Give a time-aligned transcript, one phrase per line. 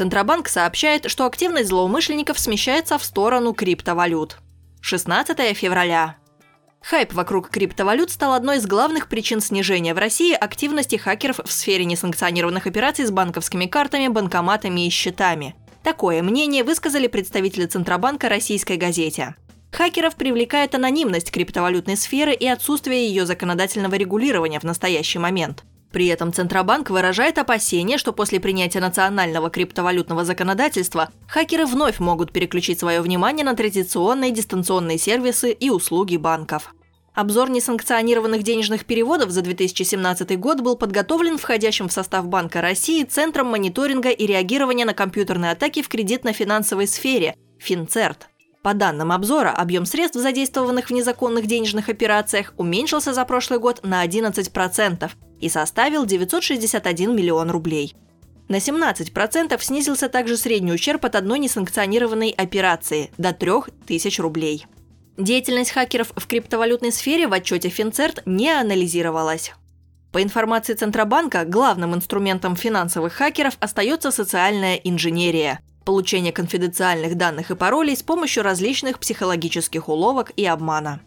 [0.00, 4.38] Центробанк сообщает, что активность злоумышленников смещается в сторону криптовалют.
[4.80, 6.16] 16 февраля.
[6.80, 11.84] Хайп вокруг криптовалют стал одной из главных причин снижения в России активности хакеров в сфере
[11.84, 15.54] несанкционированных операций с банковскими картами, банкоматами и счетами.
[15.82, 19.34] Такое мнение высказали представители Центробанка российской газете.
[19.70, 25.64] Хакеров привлекает анонимность криптовалютной сферы и отсутствие ее законодательного регулирования в настоящий момент.
[25.92, 32.78] При этом Центробанк выражает опасение, что после принятия национального криптовалютного законодательства хакеры вновь могут переключить
[32.78, 36.74] свое внимание на традиционные дистанционные сервисы и услуги банков.
[37.12, 43.48] Обзор несанкционированных денежных переводов за 2017 год был подготовлен входящим в состав Банка России Центром
[43.48, 48.28] мониторинга и реагирования на компьютерные атаки в кредитно-финансовой сфере– Финцерт.
[48.62, 54.06] По данным обзора, объем средств, задействованных в незаконных денежных операциях, уменьшился за прошлый год на
[54.06, 57.94] 11% и составил 961 миллион рублей.
[58.48, 64.66] На 17% снизился также средний ущерб от одной несанкционированной операции– до 3000 рублей.
[65.16, 69.52] Деятельность хакеров в криптовалютной сфере в отчете Финцерт не анализировалась.
[70.12, 77.96] По информации Центробанка, главным инструментом финансовых хакеров остается социальная инженерия– получение конфиденциальных данных и паролей
[77.96, 81.00] с помощью различных психологических уловок и обмана.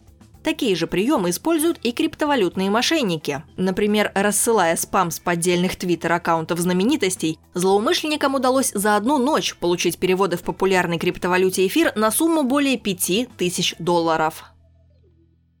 [0.44, 3.42] Такие же приемы используют и криптовалютные мошенники.
[3.56, 10.42] Например, рассылая спам с поддельных твиттер-аккаунтов знаменитостей, злоумышленникам удалось за одну ночь получить переводы в
[10.42, 14.53] популярной криптовалюте эфир на сумму более 5000 долларов.